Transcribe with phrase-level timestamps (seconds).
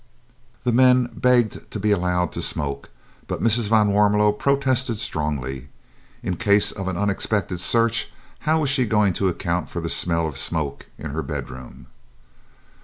[0.63, 2.89] The men begged to be allowed to smoke,
[3.27, 3.69] but Mrs.
[3.69, 5.69] van Warmelo protested strongly.
[6.23, 8.09] In case of an unexpected search,
[8.39, 11.85] how was she going to account for the smell of smoke in her bedroom?